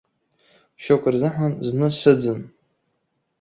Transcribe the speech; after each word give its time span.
Шьоукы 0.81 1.09
рзыҳәан 1.13 1.53
зны 1.67 1.87
сыӡын. 1.99 2.39